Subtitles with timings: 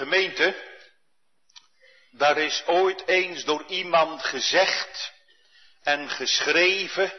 [0.00, 0.54] Gemeente,
[2.10, 5.12] daar is ooit eens door iemand gezegd
[5.82, 7.12] en geschreven,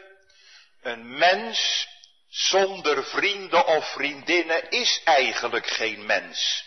[0.80, 1.88] een mens
[2.28, 6.64] zonder vrienden of vriendinnen is eigenlijk geen mens.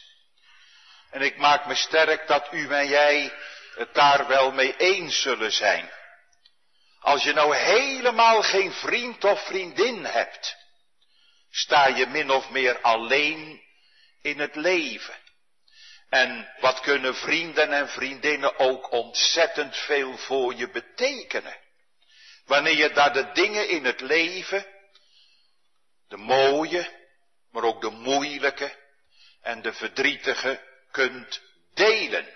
[1.12, 3.34] En ik maak me sterk dat u en jij
[3.76, 5.92] het daar wel mee eens zullen zijn.
[7.00, 10.56] Als je nou helemaal geen vriend of vriendin hebt,
[11.52, 13.62] sta je min of meer alleen
[14.22, 15.24] in het leven.
[16.10, 21.58] En wat kunnen vrienden en vriendinnen ook ontzettend veel voor je betekenen.
[22.46, 24.66] Wanneer je daar de dingen in het leven,
[26.08, 26.90] de mooie,
[27.52, 28.76] maar ook de moeilijke
[29.42, 30.62] en de verdrietige
[30.92, 31.42] kunt
[31.74, 32.34] delen.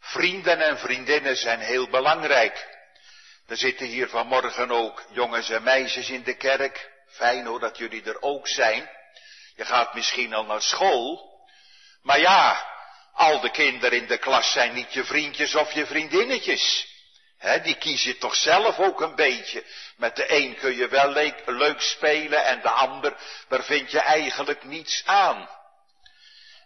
[0.00, 2.74] Vrienden en vriendinnen zijn heel belangrijk.
[3.46, 6.90] Er zitten hier vanmorgen ook jongens en meisjes in de kerk.
[7.08, 8.90] Fijn hoor dat jullie er ook zijn.
[9.54, 11.35] Je gaat misschien al naar school.
[12.06, 12.66] Maar ja,
[13.12, 16.86] al de kinderen in de klas zijn niet je vriendjes of je vriendinnetjes.
[17.38, 19.64] He, die kies je toch zelf ook een beetje.
[19.96, 23.16] Met de een kun je wel leuk, leuk spelen en de ander,
[23.48, 25.48] daar vind je eigenlijk niets aan.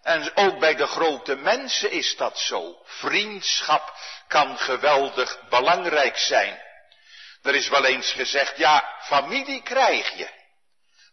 [0.03, 2.83] En ook bij de grote mensen is dat zo.
[2.85, 3.95] Vriendschap
[4.29, 6.63] kan geweldig belangrijk zijn.
[7.43, 10.29] Er is wel eens gezegd, ja, familie krijg je,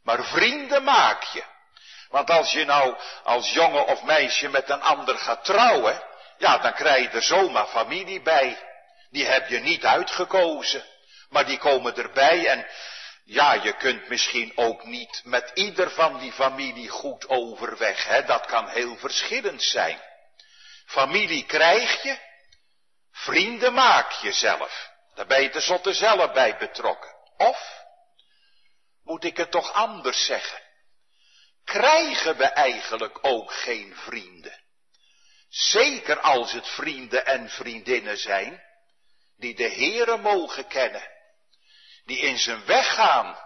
[0.04, 1.44] maar vrienden maak je.
[2.10, 6.04] Want als je nou als jongen of meisje met een ander gaat trouwen,
[6.38, 8.58] ja, dan krijg je er zomaar familie bij.
[9.10, 10.84] Die heb je niet uitgekozen,
[11.30, 12.68] maar die komen erbij en
[13.26, 18.24] ja, je kunt misschien ook niet met ieder van die familie goed overweg, hè?
[18.24, 20.02] dat kan heel verschillend zijn.
[20.86, 22.18] Familie krijg je,
[23.12, 24.90] vrienden maak je zelf.
[25.16, 27.16] Daar ben je tenslotte zelf bij betrokken.
[27.38, 27.84] Of,
[29.04, 30.62] moet ik het toch anders zeggen,
[31.68, 34.60] krijgen we eigenlijk ook geen vrienden?
[35.50, 38.64] Zeker als het vrienden en vriendinnen zijn,
[39.38, 41.16] die de Heere mogen kennen
[42.08, 43.38] die in zijn weg gaan.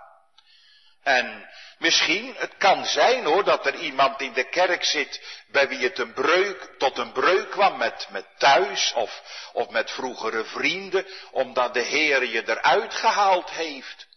[1.03, 5.79] En misschien, het kan zijn hoor, dat er iemand in de kerk zit bij wie
[5.79, 9.21] het een breuk, tot een breuk kwam met, met thuis of,
[9.53, 14.07] of met vroegere vrienden, omdat de Heer je eruit gehaald heeft.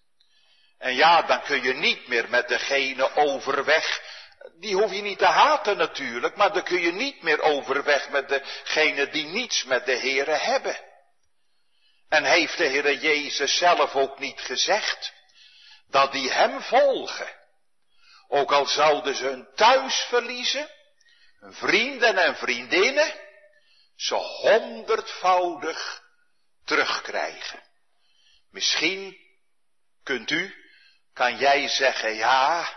[0.85, 4.03] En ja, dan kun je niet meer met degene overweg.
[4.59, 8.29] Die hoef je niet te haten natuurlijk, maar dan kun je niet meer overweg met
[8.29, 10.77] degene die niets met de Heere hebben.
[12.09, 15.13] En heeft de Heer Jezus zelf ook niet gezegd
[15.89, 17.37] dat die hem volgen,
[18.29, 20.71] ook al zouden ze hun thuis verliezen,
[21.39, 23.15] hun vrienden en vriendinnen,
[23.97, 26.03] ze honderdvoudig
[26.65, 27.63] terugkrijgen.
[28.51, 29.17] Misschien
[30.03, 30.64] kunt u,
[31.15, 32.69] kan jij zeggen, ja,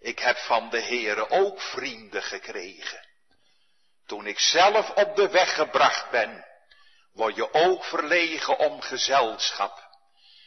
[0.00, 3.06] ik heb van de Heere ook vrienden gekregen.
[4.06, 6.46] Toen ik zelf op de weg gebracht ben,
[7.12, 9.86] word je ook verlegen om gezelschap.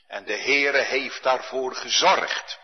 [0.07, 2.59] En de Heere heeft daarvoor gezorgd.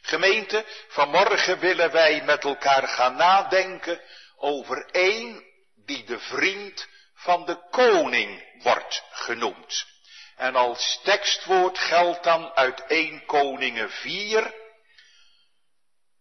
[0.00, 4.00] Gemeente, vanmorgen willen wij met elkaar gaan nadenken
[4.36, 5.44] over één
[5.74, 9.86] die de vriend van de koning wordt genoemd.
[10.40, 14.54] En als tekstwoord geldt dan uit 1 Koningen 4,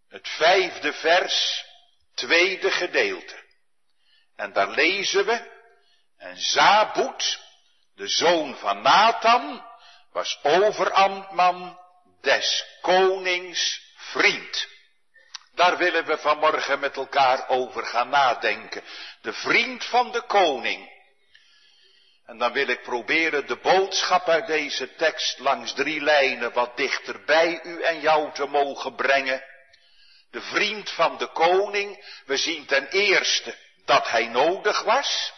[0.09, 1.65] het vijfde vers,
[2.13, 3.43] tweede gedeelte.
[4.35, 5.51] En daar lezen we,
[6.17, 7.39] en Zabut,
[7.95, 9.65] de zoon van Nathan,
[10.11, 11.79] was overambtman
[12.21, 14.67] des konings vriend.
[15.53, 18.83] Daar willen we vanmorgen met elkaar over gaan nadenken.
[19.21, 20.98] De vriend van de koning.
[22.29, 27.23] En dan wil ik proberen de boodschap uit deze tekst langs drie lijnen wat dichter
[27.23, 29.43] bij u en jou te mogen brengen.
[30.31, 35.33] De vriend van de koning, we zien ten eerste dat hij nodig was.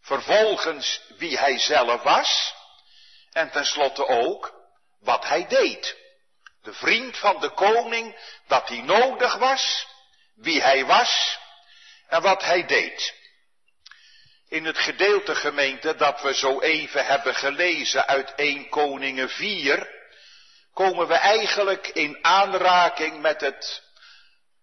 [0.00, 2.54] Vervolgens wie hij zelf was.
[3.32, 4.54] En tenslotte ook
[5.00, 5.96] wat hij deed.
[6.62, 9.86] De vriend van de koning, dat hij nodig was,
[10.34, 11.38] wie hij was
[12.08, 13.17] en wat hij deed.
[14.48, 19.96] In het gedeelte gemeente dat we zo even hebben gelezen uit 1 Koningen 4,
[20.74, 23.82] komen we eigenlijk in aanraking met het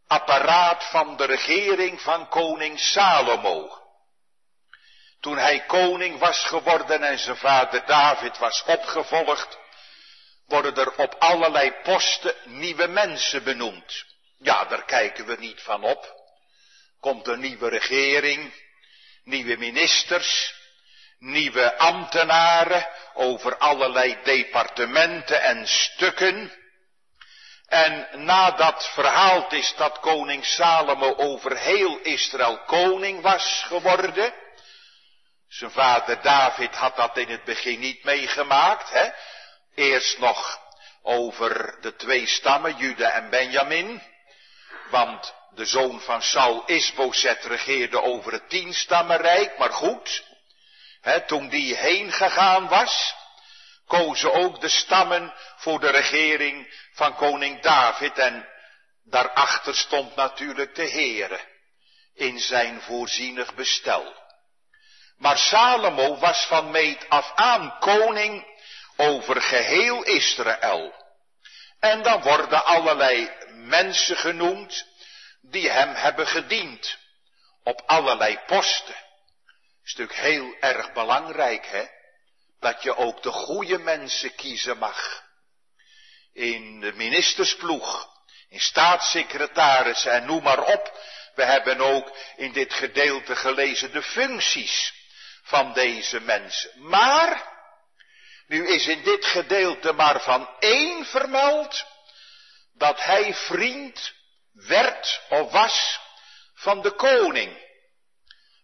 [0.07, 3.83] apparaat van de regering van koning Salomo.
[5.19, 9.57] Toen hij koning was geworden en zijn vader David was opgevolgd,
[10.45, 14.05] worden er op allerlei posten nieuwe mensen benoemd.
[14.38, 16.23] Ja, daar kijken we niet van op.
[16.99, 18.53] Komt een nieuwe regering,
[19.25, 20.54] nieuwe ministers,
[21.19, 26.51] nieuwe ambtenaren over allerlei departementen en stukken.
[27.68, 34.33] En nadat verhaald is dat koning Salomo over heel Israël koning was geworden.
[35.48, 38.89] Zijn vader David had dat in het begin niet meegemaakt.
[38.89, 39.10] Hè?
[39.75, 40.60] Eerst nog
[41.01, 44.01] over de twee stammen, Juda en Benjamin.
[44.89, 49.57] Want de zoon van Saul Isbozet regeerde over het tienstammenrijk.
[49.57, 50.23] Maar goed,
[51.01, 53.15] hè, toen die heen gegaan was,
[53.87, 58.47] kozen ook de stammen voor de regering van koning David en
[59.03, 61.39] daarachter stond natuurlijk de Heere
[62.13, 64.23] in zijn voorzienig bestel.
[65.17, 68.45] Maar Salomo was van meet af aan koning
[68.97, 71.03] over geheel Israël.
[71.79, 74.85] En dan worden allerlei mensen genoemd
[75.50, 76.97] die hem hebben gediend
[77.63, 78.95] op allerlei posten.
[79.83, 81.86] Stuk heel erg belangrijk, hè?
[82.59, 85.24] Dat je ook de goede mensen kiezen mag.
[86.33, 88.09] In de ministersploeg,
[88.50, 91.00] in staatssecretaris en noem maar op.
[91.36, 94.94] We hebben ook in dit gedeelte gelezen de functies
[95.44, 96.71] van deze mensen.
[96.75, 97.53] Maar,
[98.48, 101.86] nu is in dit gedeelte maar van één vermeld,
[102.74, 104.13] dat hij vriend
[104.55, 105.99] werd of was
[106.53, 107.63] van de koning.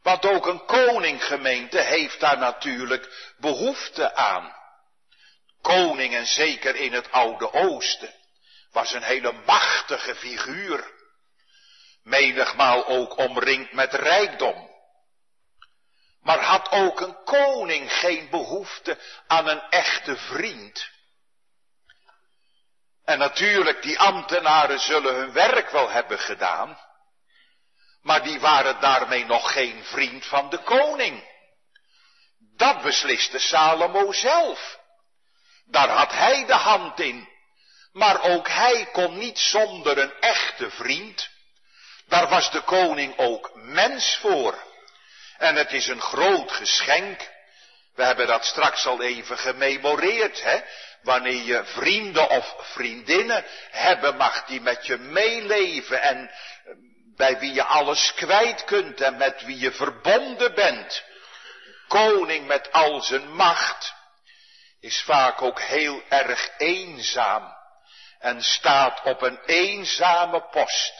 [0.01, 4.55] Want ook een koninggemeente heeft daar natuurlijk behoefte aan.
[5.61, 8.13] Koning en zeker in het Oude Oosten
[8.71, 10.91] was een hele machtige figuur.
[12.03, 14.69] Menigmaal ook omringd met rijkdom.
[16.21, 18.97] Maar had ook een koning geen behoefte
[19.27, 20.89] aan een echte vriend?
[23.05, 26.79] En natuurlijk, die ambtenaren zullen hun werk wel hebben gedaan.
[28.01, 31.29] Maar die waren daarmee nog geen vriend van de koning.
[32.57, 34.79] Dat besliste Salomo zelf.
[35.65, 37.29] Daar had hij de hand in.
[37.91, 41.29] Maar ook hij kon niet zonder een echte vriend.
[42.07, 44.63] Daar was de koning ook mens voor.
[45.37, 47.29] En het is een groot geschenk.
[47.95, 50.61] We hebben dat straks al even gememoreerd, hè.
[51.01, 56.31] Wanneer je vrienden of vriendinnen hebben mag die met je meeleven en
[57.15, 61.03] bij wie je alles kwijt kunt en met wie je verbonden bent.
[61.87, 63.93] Koning met al zijn macht
[64.79, 67.55] is vaak ook heel erg eenzaam
[68.19, 70.93] en staat op een eenzame post.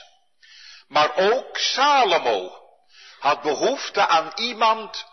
[0.87, 2.59] Maar ook Salomo
[3.19, 5.05] had behoefte aan iemand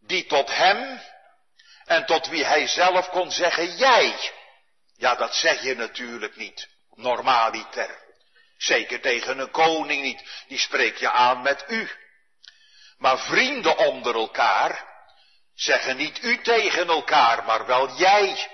[0.00, 1.00] die tot hem
[1.86, 4.32] en tot wie hij zelf kon zeggen jij.
[4.96, 8.04] Ja, dat zeg je natuurlijk niet, normaliter.
[8.58, 11.90] Zeker tegen een koning niet, die spreek je aan met u.
[12.98, 14.94] Maar vrienden onder elkaar
[15.54, 18.50] zeggen niet u tegen elkaar, maar wel jij.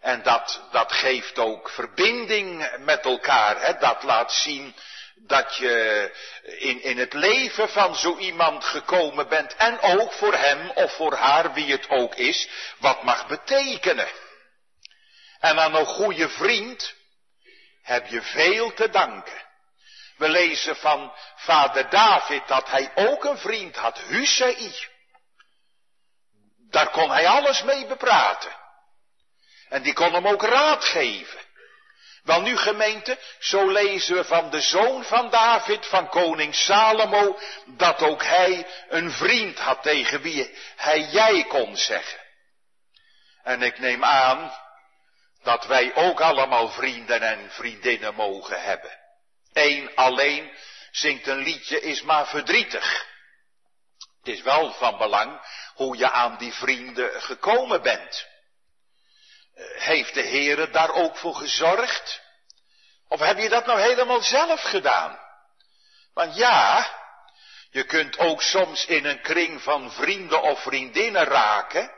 [0.00, 3.60] En dat, dat geeft ook verbinding met elkaar.
[3.60, 3.78] Hè?
[3.78, 4.74] Dat laat zien
[5.16, 6.10] dat je
[6.42, 11.14] in, in het leven van zo iemand gekomen bent en ook voor hem of voor
[11.14, 12.48] haar, wie het ook is,
[12.78, 14.08] wat mag betekenen.
[15.38, 16.94] En aan een goede vriend
[17.82, 19.44] heb je veel te danken.
[20.16, 24.74] We lezen van vader David dat hij ook een vriend had, Husei.
[26.70, 28.56] Daar kon hij alles mee bepraten.
[29.68, 31.45] En die kon hem ook raad geven.
[32.26, 38.02] Wel nu gemeente, zo lezen we van de zoon van David, van koning Salomo, dat
[38.02, 42.20] ook hij een vriend had tegen wie hij jij kon zeggen.
[43.42, 44.52] En ik neem aan
[45.42, 48.98] dat wij ook allemaal vrienden en vriendinnen mogen hebben.
[49.52, 50.56] Eén alleen
[50.90, 53.06] zingt een liedje is maar verdrietig.
[54.18, 55.40] Het is wel van belang
[55.74, 58.26] hoe je aan die vrienden gekomen bent.
[59.78, 62.20] Heeft de Heere daar ook voor gezorgd?
[63.08, 65.18] Of heb je dat nou helemaal zelf gedaan?
[66.14, 66.90] Want ja,
[67.70, 71.90] je kunt ook soms in een kring van vrienden of vriendinnen raken,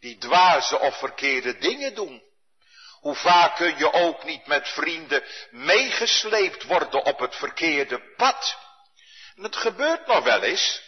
[0.00, 2.22] die dwaze of verkeerde dingen doen.
[3.00, 8.56] Hoe vaak kun je ook niet met vrienden meegesleept worden op het verkeerde pad?
[9.36, 10.82] En het gebeurt nog wel eens,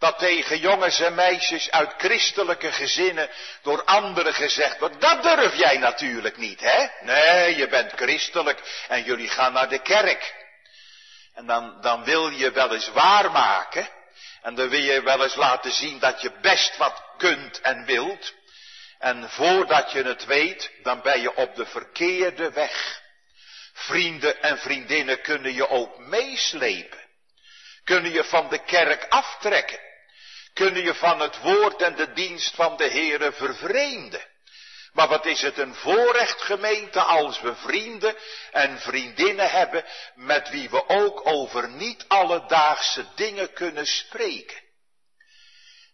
[0.00, 3.30] dat tegen jongens en meisjes uit christelijke gezinnen
[3.62, 6.86] door anderen gezegd wordt, dat durf jij natuurlijk niet, hè?
[7.00, 10.34] Nee, je bent christelijk en jullie gaan naar de kerk.
[11.34, 13.88] En dan, dan wil je wel eens waarmaken.
[14.42, 18.34] En dan wil je wel eens laten zien dat je best wat kunt en wilt.
[18.98, 23.02] En voordat je het weet, dan ben je op de verkeerde weg.
[23.72, 27.08] Vrienden en vriendinnen kunnen je ook meeslepen.
[27.84, 29.88] Kunnen je van de kerk aftrekken
[30.52, 34.28] kunnen je van het woord en de dienst van de Heere vervreemden.
[34.92, 38.14] Maar wat is het een voorrecht gemeente als we vrienden
[38.50, 44.60] en vriendinnen hebben met wie we ook over niet alledaagse dingen kunnen spreken.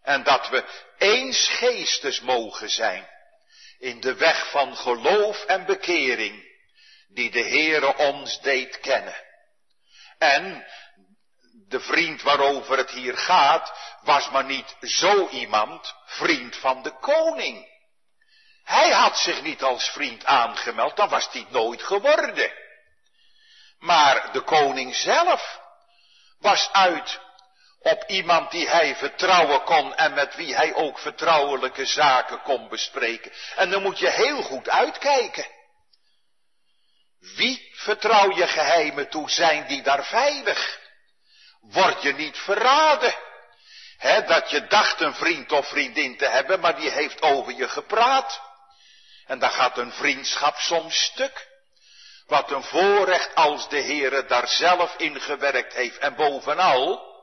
[0.02, 0.64] En dat we
[0.98, 3.08] eens geestes mogen zijn
[3.78, 6.44] in de weg van geloof en bekering
[7.08, 9.24] die de Heere ons deed kennen.
[10.18, 10.66] En
[11.68, 17.74] de vriend waarover het hier gaat was maar niet zo iemand, vriend van de koning.
[18.64, 22.52] Hij had zich niet als vriend aangemeld, dan was hij nooit geworden.
[23.78, 25.60] Maar de koning zelf
[26.38, 27.20] was uit
[27.78, 33.32] op iemand die hij vertrouwen kon en met wie hij ook vertrouwelijke zaken kon bespreken.
[33.56, 35.46] En dan moet je heel goed uitkijken.
[37.18, 40.85] Wie vertrouw je geheimen toe, zijn die daar veilig?
[41.70, 43.14] Word je niet verraden?
[43.96, 47.68] He, dat je dacht een vriend of vriendin te hebben, maar die heeft over je
[47.68, 48.40] gepraat.
[49.26, 51.48] En dan gaat een vriendschap soms stuk.
[52.26, 55.98] Wat een voorrecht als de Heere daar zelf in gewerkt heeft.
[55.98, 57.14] En bovenal,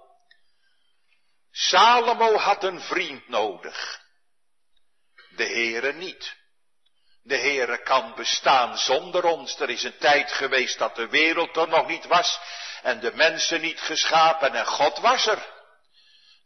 [1.51, 4.01] Salomo had een vriend nodig.
[5.35, 6.35] De Heere niet.
[7.23, 9.59] De Heere kan bestaan zonder ons.
[9.59, 12.39] Er is een tijd geweest dat de wereld er nog niet was
[12.83, 15.45] en de mensen niet geschapen en God was er.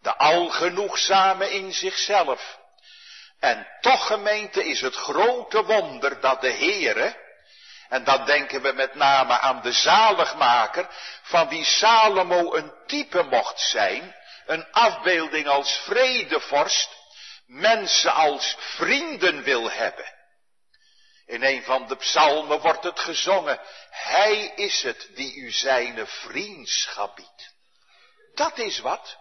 [0.02, 2.58] De algenoegzame in zichzelf.
[3.40, 7.16] En toch gemeente is het grote wonder dat de Heere,
[7.90, 10.88] en dan denken we met name aan de zaligmaker,
[11.22, 14.16] van wie Salomo een type mocht zijn,
[14.46, 16.90] een afbeelding als vredevorst,
[17.46, 20.17] mensen als vrienden wil hebben.
[21.28, 27.16] In een van de psalmen wordt het gezongen, Hij is het die u zijn vriendschap
[27.16, 27.56] biedt.
[28.34, 29.18] Dat is wat.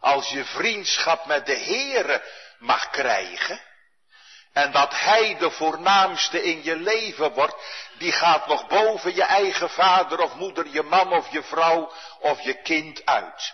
[0.00, 2.22] Als je vriendschap met de Heere
[2.58, 3.60] mag krijgen,
[4.52, 7.56] en dat Hij de voornaamste in je leven wordt,
[7.98, 12.40] die gaat nog boven je eigen vader of moeder, je man of je vrouw of
[12.40, 13.52] je kind uit.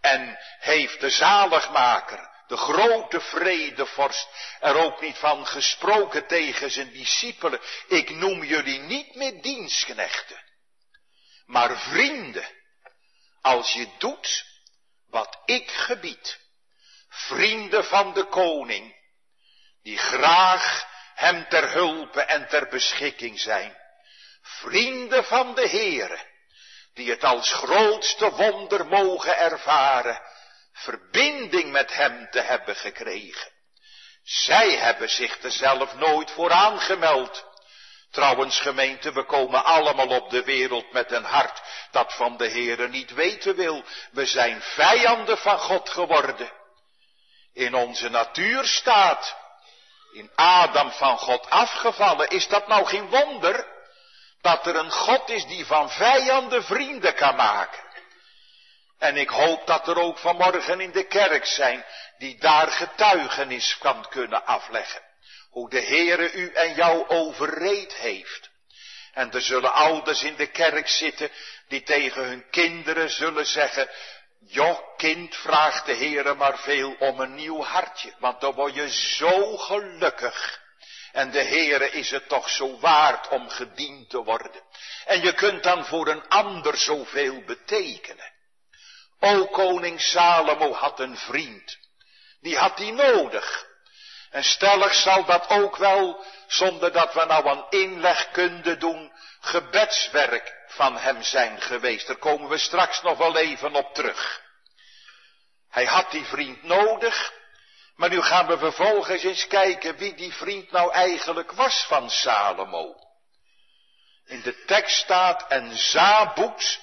[0.00, 4.28] En heeft de zaligmaker, de grote vredevorst,
[4.60, 7.60] er ook niet van gesproken tegen zijn discipelen.
[7.88, 10.42] Ik noem jullie niet meer dienstknechten,
[11.46, 12.48] maar vrienden,
[13.40, 14.44] als je doet
[15.08, 16.40] wat ik gebied.
[17.08, 18.96] Vrienden van de koning,
[19.82, 23.76] die graag hem ter hulpe en ter beschikking zijn.
[24.42, 26.18] Vrienden van de Heere,
[26.94, 30.31] die het als grootste wonder mogen ervaren,
[30.82, 33.50] verbinding met hem te hebben gekregen.
[34.22, 37.50] Zij hebben zich er zelf nooit voor aangemeld.
[38.10, 42.88] Trouwens gemeente, we komen allemaal op de wereld met een hart dat van de Heere
[42.88, 43.84] niet weten wil.
[44.10, 46.52] We zijn vijanden van God geworden.
[47.52, 49.36] In onze natuur staat,
[50.12, 52.28] in Adam van God afgevallen.
[52.28, 53.66] Is dat nou geen wonder?
[54.40, 57.91] Dat er een God is die van vijanden vrienden kan maken.
[59.02, 61.84] En ik hoop dat er ook vanmorgen in de kerk zijn
[62.18, 65.02] die daar getuigenis kan kunnen afleggen.
[65.50, 68.50] Hoe de Heere u en jou overreed heeft.
[69.12, 71.30] En er zullen ouders in de kerk zitten
[71.68, 73.88] die tegen hun kinderen zullen zeggen,
[74.46, 78.90] Joh, kind, vraagt de Heere maar veel om een nieuw hartje, want dan word je
[78.90, 80.60] zo gelukkig.
[81.12, 84.62] En de Heere is het toch zo waard om gediend te worden.
[85.04, 88.40] En je kunt dan voor een ander zoveel betekenen.
[89.24, 91.78] O koning Salomo had een vriend.
[92.40, 93.66] Die had hij nodig.
[94.30, 100.54] En stellig zal dat ook wel, zonder dat we nou een inleg kunnen doen, gebedswerk
[100.66, 102.06] van hem zijn geweest.
[102.06, 104.42] Daar komen we straks nog wel even op terug.
[105.70, 107.32] Hij had die vriend nodig,
[107.96, 112.94] maar nu gaan we vervolgens eens kijken wie die vriend nou eigenlijk was van Salomo.
[114.26, 116.80] In de tekst staat, en Zabut,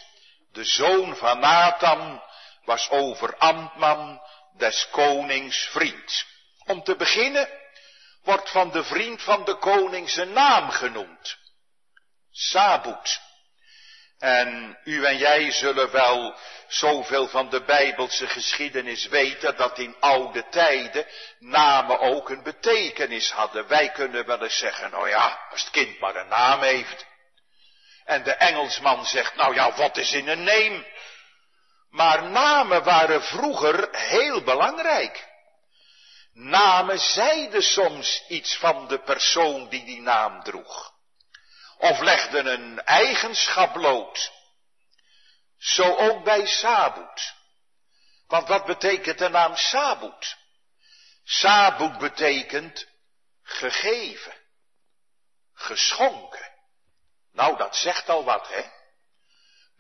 [0.52, 2.24] de zoon van Nathan,
[2.70, 4.22] was over Amtman
[4.58, 6.26] des konings vriend.
[6.66, 7.50] Om te beginnen
[8.24, 11.38] wordt van de vriend van de koning zijn naam genoemd.
[12.32, 13.22] Sabut.
[14.20, 16.36] En u en jij zullen wel
[16.68, 21.06] zoveel van de Bijbelse geschiedenis weten dat in oude tijden
[21.40, 23.68] namen ook een betekenis hadden.
[23.68, 27.06] Wij kunnen wel eens zeggen, nou ja, als het kind maar een naam heeft.
[28.06, 30.86] En de Engelsman zegt, nou ja, wat is in een neem?
[31.90, 35.28] Maar namen waren vroeger heel belangrijk.
[36.34, 40.94] Namen zeiden soms iets van de persoon die die naam droeg.
[41.78, 44.32] Of legden een eigenschap bloot.
[45.58, 47.34] Zo ook bij Sabut.
[48.28, 50.38] Want wat betekent de naam Sabut?
[51.24, 52.88] Sabut betekent
[53.44, 54.34] gegeven,
[55.54, 56.52] geschonken.
[57.32, 58.79] Nou, dat zegt al wat, hè?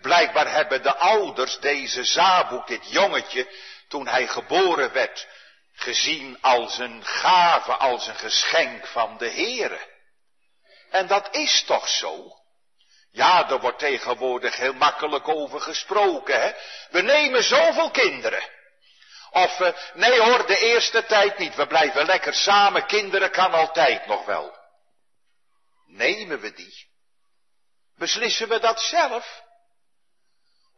[0.02, 3.48] Blijkbaar hebben de ouders deze Zabuk, dit jongetje,
[3.88, 5.28] toen hij geboren werd,
[5.74, 9.80] gezien als een gave, als een geschenk van de Heere.
[10.90, 12.38] En dat is toch zo?
[13.12, 16.52] Ja, er wordt tegenwoordig heel makkelijk over gesproken, hè?
[16.90, 18.44] We nemen zoveel kinderen.
[19.32, 21.56] Of, uh, nee hoor, de eerste tijd niet.
[21.56, 22.86] We blijven lekker samen.
[22.86, 24.58] Kinderen kan altijd nog wel.
[25.86, 26.88] Nemen we die?
[27.96, 29.44] Beslissen we dat zelf?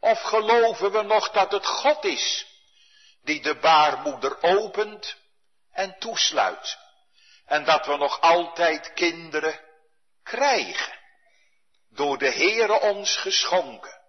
[0.02, 2.46] Of geloven we nog dat het God is
[3.24, 5.16] die de baarmoeder opent
[5.72, 6.78] en toesluit?
[7.46, 9.60] En dat we nog altijd kinderen
[10.22, 10.98] krijgen?
[11.90, 14.00] Door de Heere ons geschonken.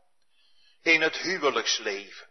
[0.81, 2.27] In het huwelijksleven.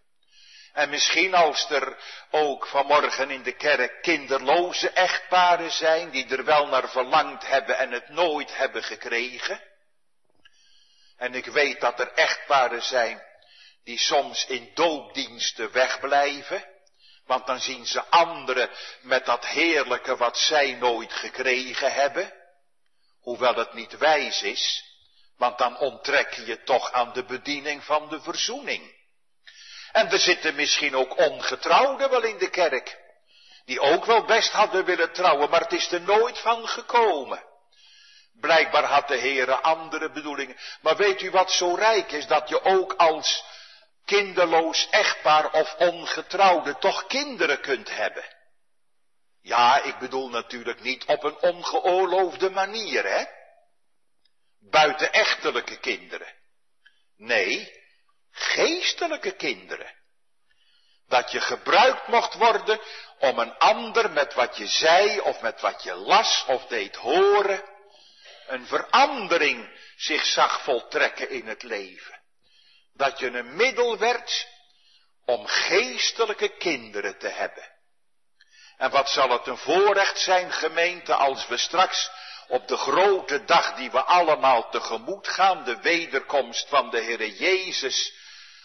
[0.72, 1.98] En misschien als er
[2.30, 7.90] ook vanmorgen in de kerk kinderloze echtparen zijn die er wel naar verlangd hebben en
[7.90, 9.62] het nooit hebben gekregen.
[11.16, 13.30] En ik weet dat er echtparen zijn
[13.84, 16.70] die soms in doopdiensten wegblijven.
[17.26, 18.70] Want dan zien ze anderen
[19.00, 22.32] met dat heerlijke wat zij nooit gekregen hebben.
[23.20, 24.84] Hoewel het niet wijs is,
[25.36, 29.00] want dan onttrek je toch aan de bediening van de verzoening.
[29.92, 33.00] En er zitten misschien ook ongetrouwden wel in de kerk.
[33.64, 37.44] Die ook wel best hadden willen trouwen, maar het is er nooit van gekomen.
[38.40, 40.56] Blijkbaar had de Heere andere bedoelingen.
[40.80, 42.26] Maar weet u wat zo rijk is?
[42.26, 43.44] Dat je ook als
[44.04, 48.24] kinderloos echtpaar of ongetrouwde toch kinderen kunt hebben.
[49.40, 53.24] Ja, ik bedoel natuurlijk niet op een ongeoorloofde manier, hè?
[54.60, 56.34] Buitenechtelijke kinderen.
[57.16, 57.82] Nee,
[58.30, 59.94] geestelijke kinderen.
[61.06, 62.80] Dat je gebruikt mocht worden
[63.18, 67.64] om een ander met wat je zei of met wat je las of deed horen,
[68.46, 72.21] een verandering zich zag voltrekken in het leven.
[72.94, 74.46] Dat je een middel werd
[75.24, 77.70] om geestelijke kinderen te hebben.
[78.76, 82.10] En wat zal het een voorrecht zijn, gemeente, als we straks
[82.48, 88.14] op de grote dag die we allemaal tegemoet gaan, de wederkomst van de Heere Jezus,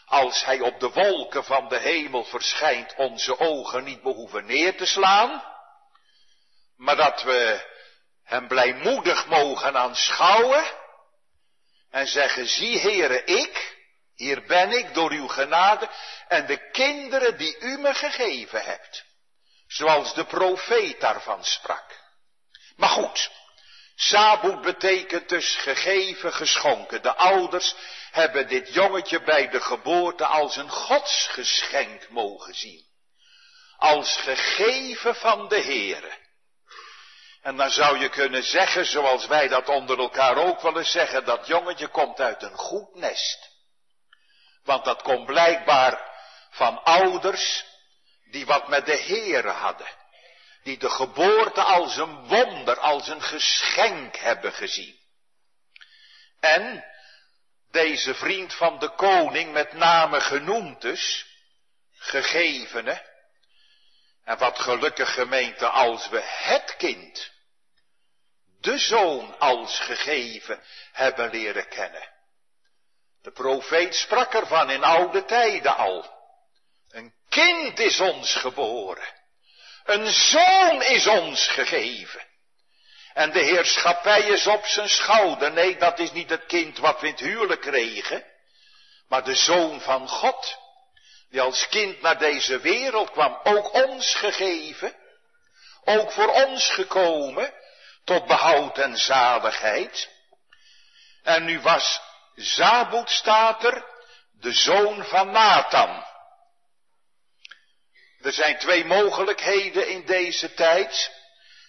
[0.05, 4.85] als hij op de wolken van de hemel verschijnt, onze ogen niet behoeven neer te
[4.85, 5.43] slaan,
[6.75, 7.65] maar dat we
[8.23, 10.63] hem blijmoedig mogen aanschouwen
[11.89, 13.76] en zeggen, zie Heere, ik,
[14.17, 15.89] hier ben ik door uw genade
[16.27, 19.05] en de kinderen die u me gegeven hebt,
[19.67, 22.05] zoals de profeet daarvan sprak.
[22.75, 23.31] Maar goed,
[23.95, 27.01] Sabut betekent dus gegeven, geschonken.
[27.01, 27.75] De ouders
[28.11, 32.85] hebben dit jongetje bij de geboorte als een godsgeschenk mogen zien.
[33.77, 36.11] Als gegeven van de Heere.
[37.41, 41.47] En dan zou je kunnen zeggen, zoals wij dat onder elkaar ook willen zeggen, dat
[41.47, 43.56] jongetje komt uit een goed nest.
[44.67, 46.01] Want dat komt blijkbaar
[46.49, 47.65] van ouders
[48.31, 49.87] die wat met de Heere hadden
[50.67, 54.99] die de geboorte als een wonder, als een geschenk hebben gezien.
[56.39, 56.85] En
[57.71, 61.25] deze vriend van de koning, met name genoemd dus,
[61.93, 63.01] gegevene,
[64.23, 67.31] en wat gelukkig gemeente als we het kind,
[68.59, 72.09] de zoon als gegeven hebben leren kennen.
[73.27, 76.05] De profeet sprak ervan in oude tijden al.
[76.89, 79.13] Een kind is ons geboren.
[79.83, 82.27] Een zoon is ons gegeven.
[83.13, 85.51] En de heerschappij is op zijn schouder.
[85.51, 88.25] Nee, dat is niet het kind wat we in het huwelijk kregen.
[89.07, 90.57] Maar de zoon van God.
[91.29, 93.39] Die als kind naar deze wereld kwam.
[93.43, 94.95] Ook ons gegeven.
[95.83, 97.53] Ook voor ons gekomen.
[98.03, 100.09] Tot behoud en zaligheid.
[101.23, 102.06] En nu was
[102.37, 103.85] Zabut staat er.
[104.31, 106.05] De zoon van Nathan.
[108.21, 111.11] Er zijn twee mogelijkheden in deze tijd.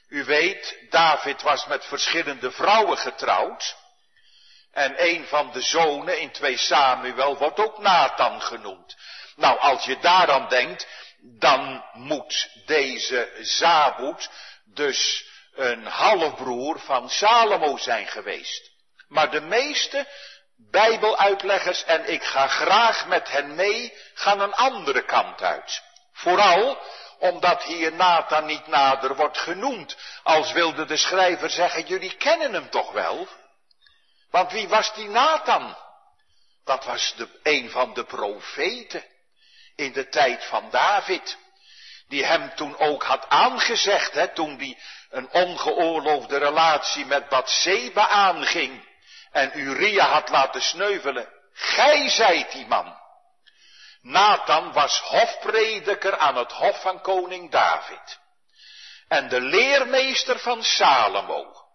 [0.09, 3.77] U weet, David was met verschillende vrouwen getrouwd.
[4.73, 8.97] En een van de zonen in 2 Samuel wordt ook Nathan genoemd.
[9.37, 10.87] Nou, als je daaraan denkt,
[11.39, 14.31] dan moet deze Zabut
[14.65, 18.71] dus een halfbroer van Salomo zijn geweest.
[19.09, 20.07] Maar de meeste
[20.71, 25.83] bijbeluitleggers, en ik ga graag met hen mee, gaan een andere kant uit.
[26.13, 26.79] Vooral
[27.19, 29.97] omdat hier Nathan niet nader wordt genoemd.
[30.23, 33.29] Als wilde de schrijver zeggen, jullie kennen hem toch wel?
[34.31, 35.77] Want wie was die Nathan?
[36.65, 39.05] Dat was de, een van de profeten
[39.77, 41.37] in de tijd van David.
[42.09, 44.79] die hem toen ook had aangezegd, hè, toen die
[45.11, 48.88] een ongeoorloofde relatie met Bathseba aanging
[49.31, 51.29] en Uria had laten sneuvelen.
[51.53, 52.97] Gij zijt die man.
[54.01, 58.19] Nathan was hofprediker aan het hof van koning David.
[59.09, 61.67] En de leermeester van Salomo.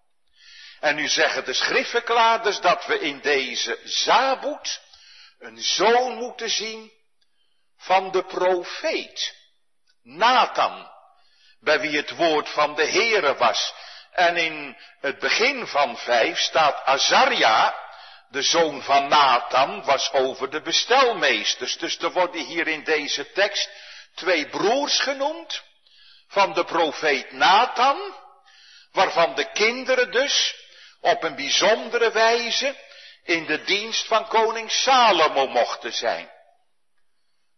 [0.79, 4.81] En nu zeggen de schriftverklaarders dat we in deze Zabut
[5.39, 6.91] een zoon moeten zien
[7.77, 9.35] van de profeet.
[10.01, 10.91] Nathan,
[11.59, 13.73] bij wie het woord van de Heere was.
[14.13, 17.81] En in het begin van vijf staat Azaria,
[18.29, 21.77] de zoon van Nathan, was over de bestelmeesters.
[21.77, 23.69] Dus er worden hier in deze tekst
[24.15, 25.63] twee broers genoemd
[26.27, 28.15] van de profeet Nathan,
[28.91, 30.55] waarvan de kinderen dus
[31.01, 32.75] op een bijzondere wijze
[33.23, 36.31] in de dienst van koning Salomo mochten zijn.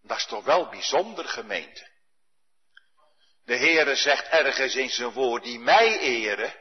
[0.02, 1.94] Dat is toch wel bijzonder gemeente.
[3.46, 6.54] De Heere zegt ergens in zijn woord, die mij eren,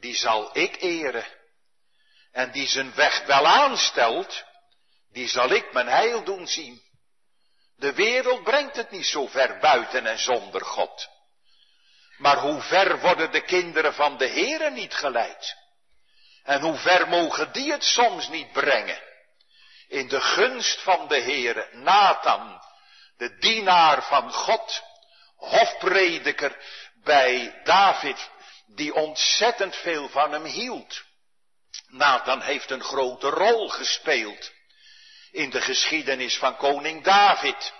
[0.00, 1.24] die zal ik eren.
[2.32, 4.44] En die zijn weg wel aanstelt,
[5.12, 6.82] die zal ik mijn heil doen zien.
[7.76, 11.08] De wereld brengt het niet zo ver buiten en zonder God.
[12.16, 15.56] Maar hoe ver worden de kinderen van de Heere niet geleid?
[16.42, 19.02] En hoe ver mogen die het soms niet brengen?
[19.88, 22.62] In de gunst van de Heere, Nathan,
[23.16, 24.82] de dienaar van God,
[25.40, 26.56] hofprediker
[27.04, 28.30] bij David,
[28.66, 31.02] die ontzettend veel van hem hield.
[31.88, 34.52] Nathan heeft een grote rol gespeeld
[35.30, 37.72] in de geschiedenis van koning David.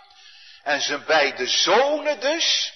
[0.63, 2.73] En zijn beide zonen dus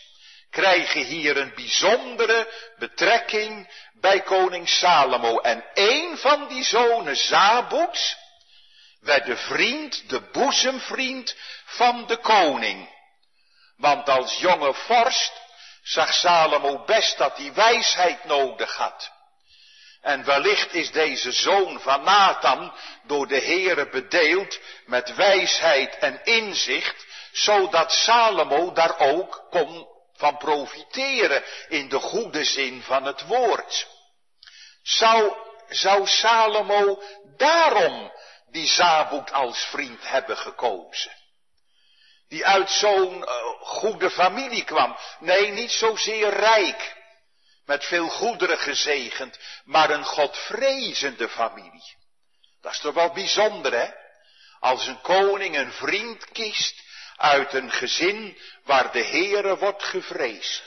[0.50, 5.38] krijgen hier een bijzondere betrekking bij koning Salomo.
[5.38, 8.16] En een van die zonen, Zabut,
[9.00, 12.93] werd de vriend, de boezemvriend van de koning.
[13.76, 15.32] Want als jonge vorst
[15.82, 19.12] zag Salomo best dat hij wijsheid nodig had.
[20.00, 27.06] En wellicht is deze zoon van Nathan door de Heere bedeeld met wijsheid en inzicht,
[27.32, 33.86] zodat Salomo daar ook kon van profiteren in de goede zin van het woord.
[34.82, 35.36] Zou,
[35.68, 37.02] zou Salomo
[37.36, 38.12] daarom
[38.50, 41.12] die Zabut als vriend hebben gekozen?
[42.34, 43.26] Die uit zo'n uh,
[43.60, 44.96] goede familie kwam.
[45.18, 46.96] Nee, niet zozeer rijk,
[47.66, 51.96] met veel goederen gezegend, maar een godvrezende familie.
[52.60, 53.90] Dat is toch wel bijzonder, hè?
[54.60, 56.82] Als een koning een vriend kiest
[57.16, 60.62] uit een gezin waar de Heere wordt gevreesd.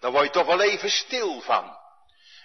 [0.00, 1.76] Daar word je toch wel even stil van.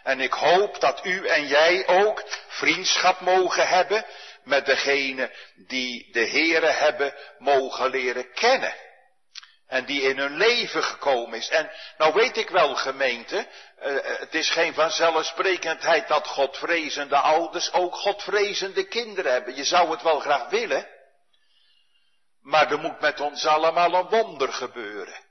[0.03, 4.05] En ik hoop dat u en jij ook vriendschap mogen hebben
[4.47, 8.73] met degene die de Heere hebben mogen leren kennen.
[9.67, 11.49] En die in hun leven gekomen is.
[11.49, 17.95] En nou weet ik wel gemeente, uh, het is geen vanzelfsprekendheid dat godvrezende ouders ook
[17.95, 19.55] godvrezende kinderen hebben.
[19.55, 20.88] Je zou het wel graag willen.
[22.41, 25.25] Maar er moet met ons allemaal een wonder gebeuren.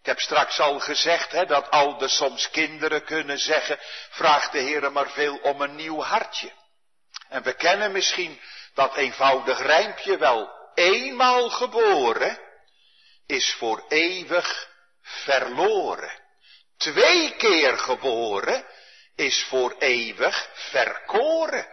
[0.00, 3.78] Ik heb straks al gezegd hè, dat ouders soms kinderen kunnen zeggen,
[4.10, 6.52] vraag de Heer maar veel om een nieuw hartje.
[7.28, 8.40] En we kennen misschien
[8.74, 10.50] dat eenvoudig rijmpje wel.
[10.74, 12.38] Eenmaal geboren
[13.26, 14.68] is voor eeuwig
[15.02, 16.22] verloren.
[16.76, 18.66] Twee keer geboren
[19.14, 21.66] is voor eeuwig verkoren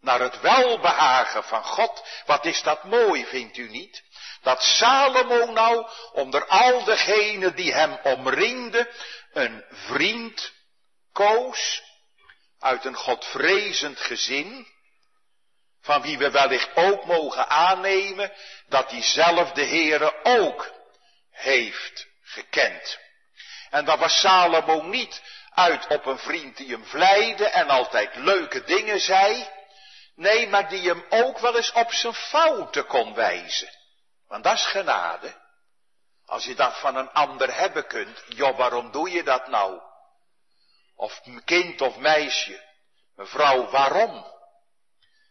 [0.00, 2.04] naar het welbehagen van God.
[2.26, 4.02] Wat is dat mooi, vindt u niet?
[4.42, 8.88] Dat Salomo nou onder al degenen die hem omringden
[9.32, 10.52] een vriend
[11.12, 11.82] koos
[12.62, 14.66] uit een godvrezend gezin,
[15.80, 18.32] van wie we wellicht ook mogen aannemen
[18.68, 20.70] dat hij zelf de Heere ook
[21.30, 22.98] heeft gekend.
[23.70, 28.64] En dat was Salomo niet uit op een vriend die hem vleide en altijd leuke
[28.64, 29.48] dingen zei,
[30.14, 33.70] Nee, maar die hem ook wel eens op zijn fouten kon wijzen.
[34.28, 35.40] Want dat is genade.
[36.26, 39.80] Als je dat van een ander hebben kunt, joh, waarom doe je dat nou?
[41.02, 42.60] Of kind of meisje,
[43.16, 44.26] mevrouw, waarom?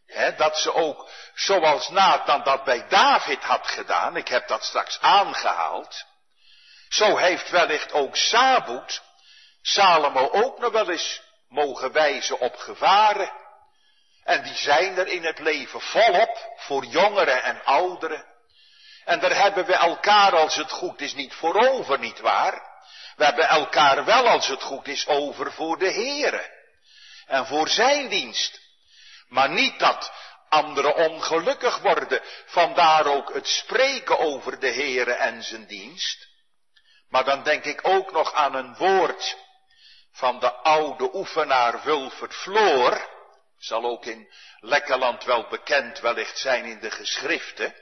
[0.05, 4.99] He, dat ze ook, zoals Nathan dat bij David had gedaan, ik heb dat straks
[5.01, 6.05] aangehaald,
[6.89, 9.01] zo heeft wellicht ook Sabut
[9.61, 13.31] Salomo ook nog wel eens mogen wijzen op gevaren.
[14.23, 18.25] En die zijn er in het leven volop, voor jongeren en ouderen.
[19.05, 22.70] En daar hebben we elkaar als het goed is niet voor over, niet waar?
[23.21, 26.49] We hebben elkaar wel als het goed is over voor de Heere.
[27.27, 28.59] En voor zijn dienst.
[29.27, 30.11] Maar niet dat
[30.49, 32.21] anderen ongelukkig worden.
[32.45, 36.27] Vandaar ook het spreken over de Heere en zijn dienst.
[37.09, 39.37] Maar dan denk ik ook nog aan een woord
[40.11, 43.09] van de oude oefenaar Wulfert Floor.
[43.57, 47.75] Zal ook in Lekkerland wel bekend wellicht zijn in de geschriften.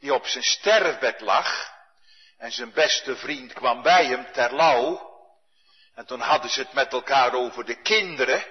[0.00, 1.80] Die op zijn sterfbed lag.
[2.52, 5.10] Zijn beste vriend kwam bij hem ter lauw.
[5.94, 8.44] En toen hadden ze het met elkaar over de kinderen.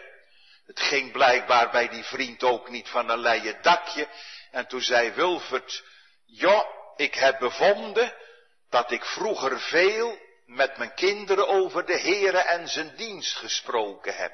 [0.65, 4.07] Het ging blijkbaar bij die vriend ook niet van een leien dakje.
[4.51, 5.83] En toen zei Wilfert,
[6.25, 8.13] ja, ik heb bevonden
[8.69, 14.33] dat ik vroeger veel met mijn kinderen over de Heere en zijn dienst gesproken heb.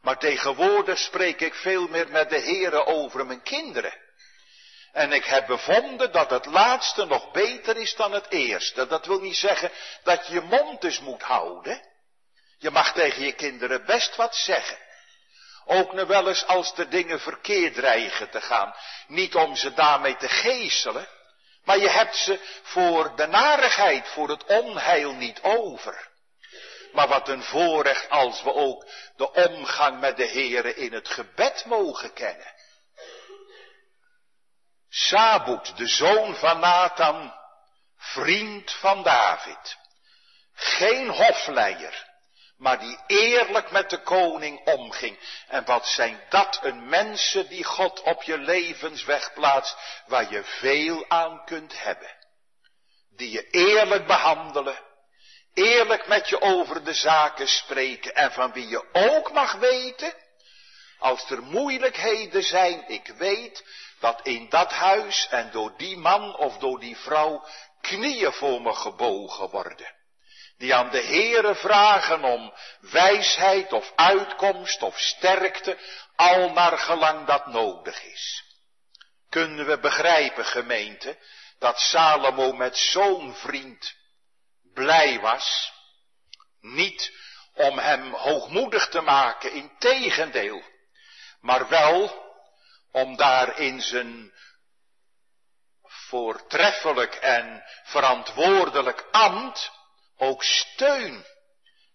[0.00, 3.94] Maar tegenwoordig spreek ik veel meer met de Heere over mijn kinderen.
[4.98, 8.86] En ik heb bevonden dat het laatste nog beter is dan het eerste.
[8.86, 9.70] Dat wil niet zeggen
[10.02, 11.82] dat je je mond dus moet houden.
[12.58, 14.78] Je mag tegen je kinderen best wat zeggen.
[15.64, 18.74] Ook nu wel eens als de dingen verkeerd dreigen te gaan.
[19.06, 21.08] Niet om ze daarmee te geeselen.
[21.64, 26.08] Maar je hebt ze voor de narigheid, voor het onheil niet over.
[26.92, 31.64] Maar wat een voorrecht als we ook de omgang met de Heere in het gebed
[31.64, 32.56] mogen kennen.
[34.90, 37.34] Sabut, de zoon van Nathan,
[37.96, 39.76] vriend van David.
[40.54, 42.06] Geen hofleier,
[42.56, 45.18] maar die eerlijk met de koning omging.
[45.48, 51.04] En wat zijn dat een mensen die God op je levensweg plaatst, waar je veel
[51.08, 52.16] aan kunt hebben.
[53.10, 54.78] Die je eerlijk behandelen,
[55.54, 60.14] eerlijk met je over de zaken spreken en van wie je ook mag weten,
[60.98, 63.64] als er moeilijkheden zijn, ik weet
[64.00, 67.44] dat in dat huis en door die man of door die vrouw
[67.80, 69.96] knieën voor me gebogen worden
[70.58, 75.78] die aan de Heere vragen om wijsheid of uitkomst of sterkte,
[76.16, 78.44] al naar gelang dat nodig is.
[79.28, 81.18] Kunnen we begrijpen, gemeente,
[81.58, 83.94] dat Salomo met zo'n vriend
[84.74, 85.72] blij was?
[86.60, 87.12] Niet
[87.54, 90.62] om hem hoogmoedig te maken, in tegendeel,
[91.40, 92.26] maar wel
[92.92, 94.32] om daar in zijn
[95.82, 99.70] voortreffelijk en verantwoordelijk ambt
[100.16, 101.24] ook steun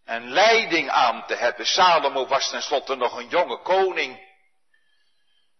[0.05, 1.65] en leiding aan te hebben.
[1.65, 4.31] Salomo was tenslotte nog een jonge koning.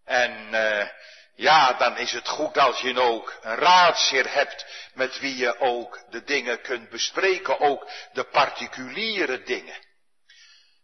[0.06, 0.88] En uh,
[1.36, 6.04] ja, dan is het goed als je ook een raadsheer hebt met wie je ook
[6.10, 9.76] de dingen kunt bespreken, ook de particuliere dingen.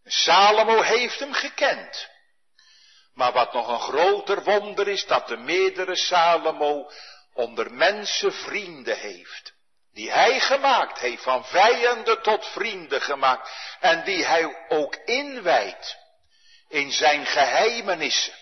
[0.05, 2.09] Salomo heeft hem gekend.
[3.19, 6.91] Maar wat nog een groter wonder is, dat de meerdere Salomo
[7.34, 9.53] onder mensen vrienden heeft
[9.93, 15.97] die hij gemaakt heeft, van vijanden tot vrienden gemaakt, en die hij ook inwijdt
[16.69, 18.34] in zijn geheimenissen.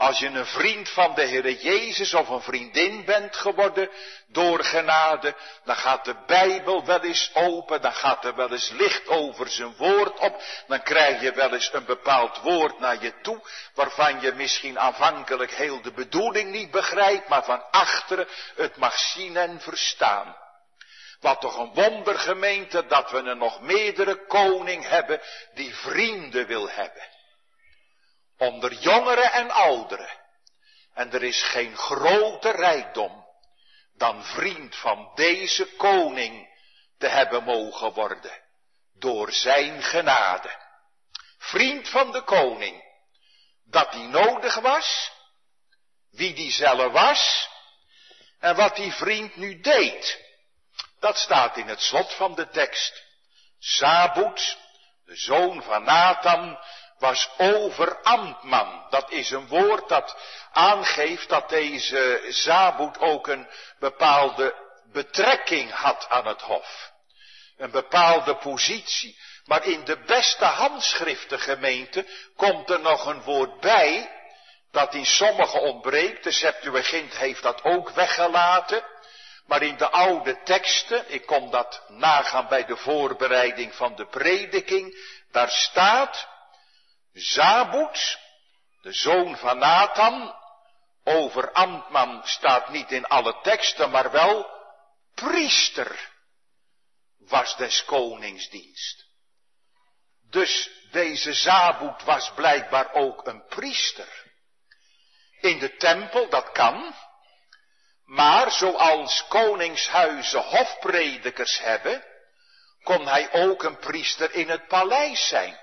[0.00, 3.90] Als je een vriend van de Heer Jezus of een vriendin bent geworden
[4.26, 5.34] door genade,
[5.64, 9.76] dan gaat de Bijbel wel eens open, dan gaat er wel eens licht over zijn
[9.76, 13.40] woord op, dan krijg je wel eens een bepaald woord naar je toe,
[13.74, 19.36] waarvan je misschien aanvankelijk heel de bedoeling niet begrijpt, maar van achteren het mag zien
[19.36, 20.36] en verstaan.
[21.20, 25.20] Wat toch een wondergemeente dat we een nog meerdere koning hebben
[25.54, 27.18] die vrienden wil hebben.
[28.40, 30.18] Onder jongeren en ouderen.
[30.94, 33.26] En er is geen groter rijkdom
[33.94, 36.48] dan vriend van deze koning
[36.98, 38.42] te hebben mogen worden.
[38.94, 40.58] Door zijn genade.
[41.38, 42.82] Vriend van de koning.
[43.64, 45.12] Dat die nodig was.
[46.10, 47.48] Wie die zelf was.
[48.38, 50.24] En wat die vriend nu deed.
[51.00, 53.04] Dat staat in het slot van de tekst.
[53.58, 54.58] Zabut,
[55.04, 56.58] de zoon van Nathan,
[57.00, 58.86] was overambtman.
[58.90, 60.16] Dat is een woord dat
[60.52, 64.54] aangeeft dat deze Zabut ook een bepaalde
[64.92, 66.90] betrekking had aan het hof.
[67.56, 69.18] Een bepaalde positie.
[69.44, 74.10] Maar in de beste handschriftengemeente komt er nog een woord bij,
[74.70, 76.24] dat in sommige ontbreekt.
[76.24, 78.82] De Septuagint heeft dat ook weggelaten.
[79.46, 84.96] Maar in de oude teksten, ik kom dat nagaan bij de voorbereiding van de prediking,
[85.32, 86.28] daar staat,
[87.12, 88.18] Zabut,
[88.82, 90.34] de zoon van Nathan,
[91.04, 94.50] over Amtman staat niet in alle teksten, maar wel
[95.14, 96.10] priester
[97.18, 99.04] was des koningsdienst.
[100.30, 104.28] Dus deze Zabut was blijkbaar ook een priester.
[105.40, 106.94] In de tempel, dat kan,
[108.04, 112.04] maar zoals koningshuizen hofpredikers hebben,
[112.82, 115.58] kon hij ook een priester in het paleis zijn.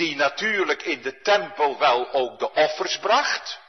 [0.00, 3.60] Die natuurlijk in de tempel wel ook de offers bracht,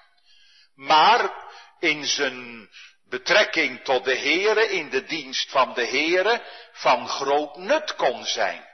[0.75, 1.33] maar
[1.79, 2.69] in zijn
[3.09, 6.41] betrekking tot de Heere in de dienst van de Heere
[6.71, 8.67] van groot nut kon zijn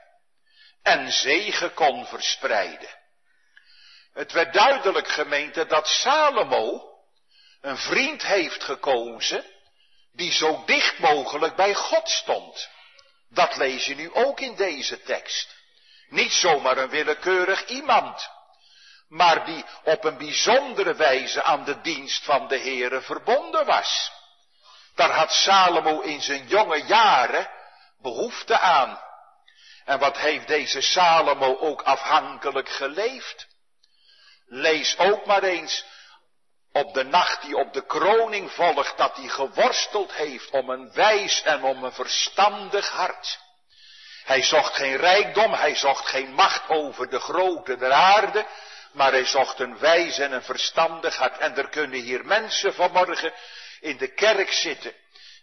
[0.82, 2.88] en zegen kon verspreiden.
[4.12, 6.92] Het werd duidelijk gemeente dat Salomo
[7.60, 9.44] een vriend heeft gekozen
[10.12, 12.68] die zo dicht mogelijk bij God stond.
[13.30, 15.57] Dat lees je nu ook in deze tekst.
[16.08, 18.30] Niet zomaar een willekeurig iemand,
[19.08, 24.12] maar die op een bijzondere wijze aan de dienst van de Heere verbonden was.
[24.94, 27.50] Daar had Salomo in zijn jonge jaren
[28.02, 29.00] behoefte aan.
[29.84, 33.46] En wat heeft deze Salomo ook afhankelijk geleefd?
[34.46, 35.84] Lees ook maar eens
[36.72, 41.42] op de nacht die op de kroning volgt, dat hij geworsteld heeft om een wijs
[41.42, 43.38] en om een verstandig hart.
[44.28, 48.46] Hij zocht geen rijkdom, hij zocht geen macht over de grote der aarde,
[48.92, 51.38] maar hij zocht een wijs en een verstandig hart.
[51.38, 53.32] En er kunnen hier mensen vanmorgen
[53.80, 54.92] in de kerk zitten,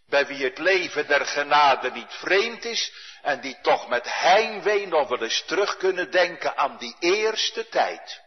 [0.10, 5.08] bij wie het leven der genade niet vreemd is, en die toch met heimwee nog
[5.08, 8.21] wel eens terug kunnen denken aan die eerste tijd.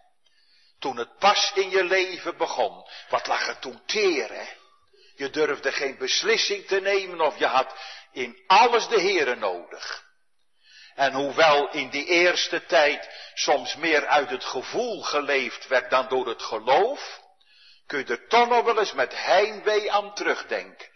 [0.79, 4.47] Toen het pas in je leven begon, wat lag er toen teer, hè?
[5.17, 7.75] Je durfde geen beslissing te nemen of je had
[8.13, 10.07] in alles de Here nodig.
[10.99, 16.29] En hoewel in die eerste tijd soms meer uit het gevoel geleefd werd dan door
[16.29, 17.21] het geloof,
[17.87, 20.89] kun je er toch nog wel eens met heimwee aan terugdenken.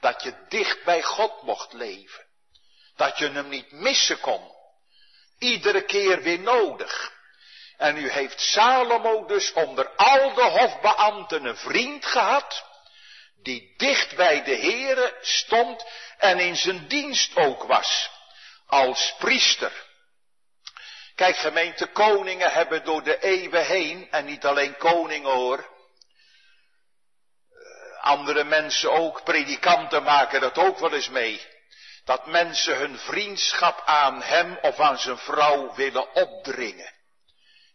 [0.00, 2.26] Dat je dicht bij God mocht leven.
[2.96, 4.54] Dat je hem niet missen kon.
[5.38, 7.12] Iedere keer weer nodig.
[7.76, 12.64] En u heeft Salomo dus onder al de hofbeambten een vriend gehad,
[13.42, 15.84] die dicht bij de Here stond
[16.18, 18.10] en in zijn dienst ook was,
[18.70, 19.72] als priester.
[21.14, 25.66] Kijk, gemeente koningen hebben door de eeuwen heen, en niet alleen koningen hoor, eh,
[28.00, 31.48] andere mensen ook, predikanten maken dat ook wel eens mee.
[32.04, 36.92] Dat mensen hun vriendschap aan hem of aan zijn vrouw willen opdringen.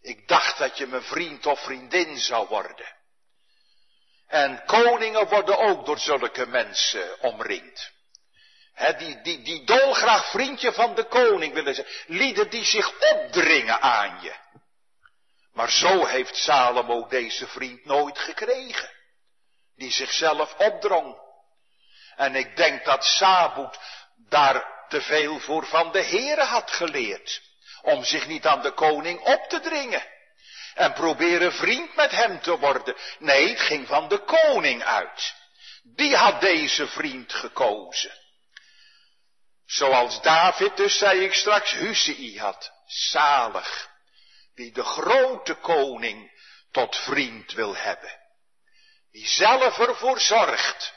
[0.01, 2.93] Ik dacht dat je mijn vriend of vriendin zou worden.
[4.27, 7.93] En koningen worden ook door zulke mensen omringd.
[8.75, 11.87] He, die, die, die dolgraag vriendje van de koning willen zijn.
[12.05, 14.33] Lieden die zich opdringen aan je.
[15.53, 18.89] Maar zo heeft Salomo deze vriend nooit gekregen.
[19.75, 21.17] Die zichzelf opdrong.
[22.15, 23.79] En ik denk dat Sabut
[24.29, 27.41] daar te veel voor van de Here had geleerd
[27.81, 30.03] om zich niet aan de koning op te dringen.
[30.73, 32.95] En proberen vriend met hem te worden.
[33.19, 35.33] Nee, het ging van de koning uit.
[35.83, 38.24] Die had deze vriend gekozen.
[39.65, 42.71] Zoals David dus, zei ik straks, Husei had.
[42.85, 43.89] Zalig.
[44.53, 46.31] Wie de grote koning
[46.71, 48.19] tot vriend wil hebben.
[49.11, 50.93] Die zelf ervoor zorgt.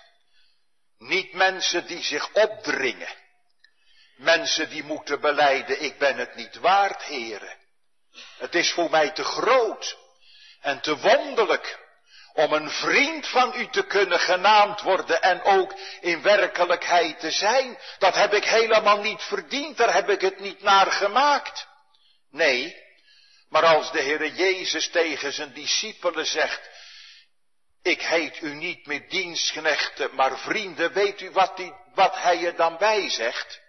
[0.98, 3.16] Niet mensen die zich opdringen.
[4.16, 7.56] Mensen die moeten beleiden, ik ben het niet waard, heren.
[8.38, 9.96] Het is voor mij te groot
[10.60, 11.87] en te wonderlijk
[12.38, 17.78] om een vriend van u te kunnen genaamd worden en ook in werkelijkheid te zijn.
[17.98, 21.66] Dat heb ik helemaal niet verdiend, daar heb ik het niet naar gemaakt.
[22.30, 22.76] Nee,
[23.48, 26.60] maar als de Heere Jezus tegen zijn discipelen zegt,
[27.82, 32.56] ik heet u niet meer dienstknechten, maar vrienden, weet u wat, die, wat hij er
[32.56, 33.60] dan bij zegt?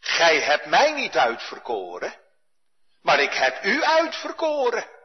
[0.00, 2.14] Gij hebt mij niet uitverkoren,
[3.02, 4.97] maar ik heb u uitverkoren.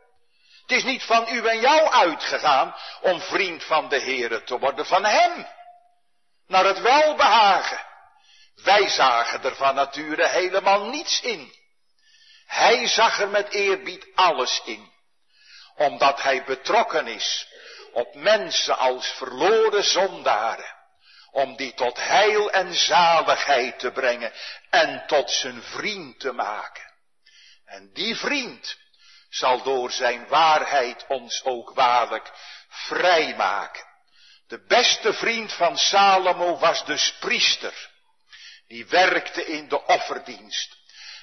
[0.63, 4.85] Het is niet van u en jou uitgegaan om vriend van de Heere te worden,
[4.85, 5.47] van hem.
[6.47, 7.85] Naar het welbehagen.
[8.55, 11.53] Wij zagen er van nature helemaal niets in.
[12.45, 14.91] Hij zag er met eerbied alles in.
[15.75, 17.47] Omdat hij betrokken is
[17.91, 20.75] op mensen als verloren zondaren
[21.31, 24.33] om die tot heil en zaligheid te brengen
[24.69, 26.93] en tot zijn vriend te maken.
[27.65, 28.77] En die vriend
[29.33, 32.31] zal door zijn waarheid ons ook waarlijk
[32.69, 33.85] vrijmaken.
[34.47, 37.91] De beste vriend van Salomo was dus priester.
[38.67, 40.75] Die werkte in de offerdienst.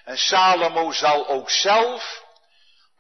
[0.05, 2.25] En Salomo zal ook zelf,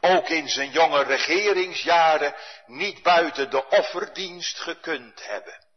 [0.01, 2.35] ook in zijn jonge regeringsjaren,
[2.67, 5.69] niet buiten de offerdienst gekund hebben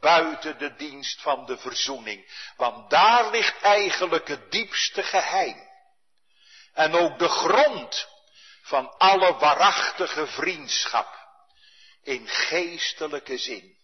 [0.00, 2.52] buiten de dienst van de verzoening.
[2.56, 5.68] Want daar ligt eigenlijk het diepste geheim.
[6.74, 8.08] En ook de grond
[8.66, 11.24] van alle waarachtige vriendschap.
[12.02, 13.78] In geestelijke zin.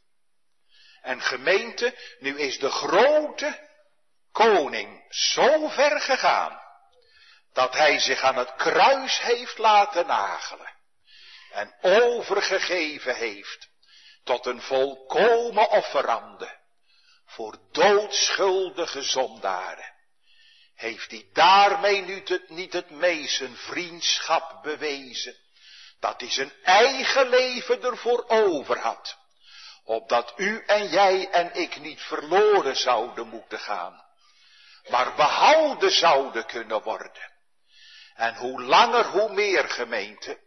[1.03, 3.69] En gemeente, nu is de grote
[4.33, 6.61] koning zo ver gegaan.
[7.53, 10.75] Dat hij zich aan het kruis heeft laten nagelen.
[11.51, 13.69] En overgegeven heeft
[14.25, 16.61] tot een volkomen offerande
[17.27, 19.92] voor doodschuldige zondaren.
[20.75, 25.37] Heeft hij daarmee nu het, niet het meest zijn vriendschap bewezen?
[26.01, 29.17] Dat hij zijn eigen leven ervoor over had.
[29.85, 34.05] Opdat u en jij en ik niet verloren zouden moeten gaan.
[34.89, 37.31] Maar behouden zouden kunnen worden.
[38.15, 40.39] En hoe langer hoe meer gemeente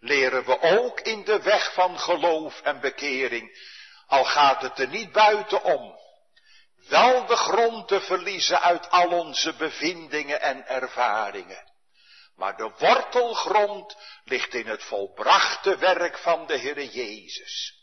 [0.00, 3.70] leren we ook in de weg van geloof en bekering,
[4.06, 5.98] al gaat het er niet buiten om,
[6.88, 11.70] wel de grond te verliezen uit al onze bevindingen en ervaringen.
[12.36, 17.74] Maar de wortelgrond ligt in het volbrachte werk van de Heere Jezus.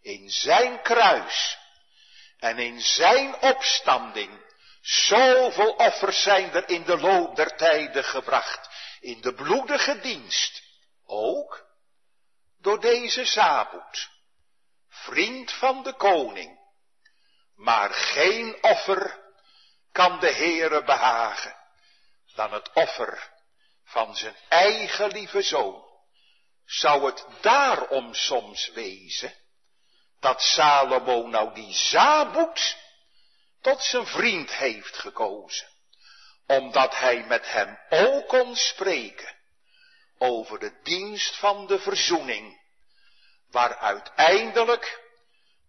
[0.00, 1.58] In zijn kruis
[2.38, 4.50] en in zijn opstanding.
[4.80, 8.68] Zoveel offers zijn er in de loop der tijden gebracht.
[9.00, 10.62] In de bloedige dienst.
[11.06, 11.66] Ook
[12.60, 14.08] door deze Zabut.
[14.88, 16.61] Vriend van de koning
[17.56, 19.20] maar geen offer
[19.92, 21.56] kan de Heere behagen
[22.34, 23.30] dan het offer
[23.84, 25.90] van zijn eigen lieve zoon.
[26.64, 29.34] Zou het daarom soms wezen
[30.20, 32.76] dat Salomo nou die Zabut
[33.60, 35.68] tot zijn vriend heeft gekozen,
[36.46, 39.36] omdat hij met hem ook kon spreken
[40.18, 42.60] over de dienst van de verzoening,
[43.50, 45.00] waar uiteindelijk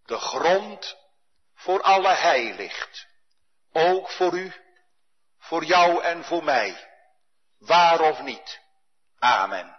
[0.04, 0.96] de grond
[1.64, 3.06] voor alle heil ligt.
[3.72, 4.52] Ook voor u,
[5.38, 6.88] voor jou en voor mij.
[7.58, 8.60] Waar of niet.
[9.18, 9.76] Amen.